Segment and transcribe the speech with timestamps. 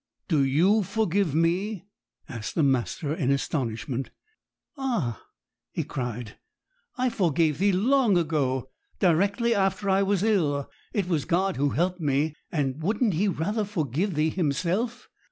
[0.29, 1.85] 'Do you forgive me?'
[2.27, 4.09] asked the master, in astonishment.
[4.75, 5.21] 'Ah,'
[5.71, 6.39] he cried,
[6.97, 8.63] 'I forgave thee long since,
[8.97, 10.67] directly after I was ill.
[10.91, 15.07] It was God who helped me; and wouldn't He rather forgive thee Himself?